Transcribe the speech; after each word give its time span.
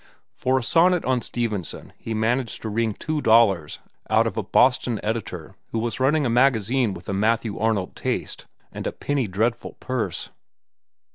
For 0.33 0.57
a 0.57 0.63
sonnet 0.63 1.05
on 1.05 1.21
Stevenson 1.21 1.93
he 1.95 2.15
managed 2.15 2.63
to 2.63 2.69
wring 2.69 2.95
two 2.95 3.21
dollars 3.21 3.77
out 4.09 4.25
of 4.25 4.35
a 4.35 4.41
Boston 4.41 4.99
editor 5.03 5.53
who 5.71 5.77
was 5.77 5.99
running 5.99 6.25
a 6.25 6.27
magazine 6.31 6.95
with 6.95 7.07
a 7.07 7.13
Matthew 7.13 7.59
Arnold 7.59 7.95
taste 7.95 8.47
and 8.71 8.87
a 8.87 8.91
penny 8.93 9.27
dreadful 9.27 9.73
purse. 9.73 10.31